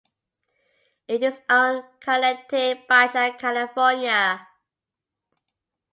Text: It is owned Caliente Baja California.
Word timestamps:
It 1.07 1.21
is 1.21 1.39
owned 1.47 1.83
Caliente 1.99 2.85
Baja 2.89 3.37
California. 3.37 4.47